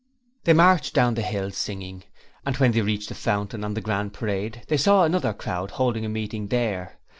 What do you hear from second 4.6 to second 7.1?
they saw another crowd holding a meeting there.